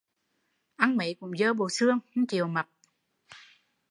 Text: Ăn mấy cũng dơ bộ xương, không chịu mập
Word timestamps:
Ăn 0.75 0.97
mấy 0.97 1.15
cũng 1.19 1.37
dơ 1.37 1.53
bộ 1.53 1.69
xương, 1.69 1.99
không 2.15 2.25
chịu 2.25 2.47
mập 2.47 2.67